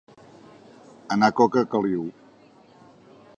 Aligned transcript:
Anar 1.17 1.29
coca 1.41 1.63
a 1.67 1.71
caliu. 1.75 2.09